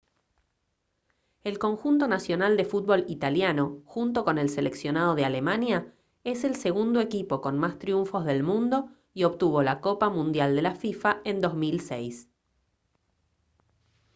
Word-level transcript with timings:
el 1.43 1.59
conjunto 1.59 2.07
nacional 2.07 2.57
de 2.57 2.65
fútbol 2.65 3.05
italiano 3.07 3.83
junto 3.85 4.25
con 4.25 4.39
el 4.39 4.49
seleccionado 4.49 5.13
de 5.13 5.25
alemania 5.25 5.93
es 6.23 6.43
el 6.43 6.55
segundo 6.55 7.01
equipo 7.01 7.39
con 7.39 7.59
más 7.59 7.77
triunfos 7.77 8.25
del 8.25 8.41
mundo 8.41 8.89
y 9.13 9.25
obtuvo 9.25 9.61
la 9.61 9.79
copa 9.79 10.09
mundial 10.09 10.55
de 10.55 10.63
la 10.63 10.73
fifa 10.73 11.21
en 11.23 11.39
2006 11.39 12.27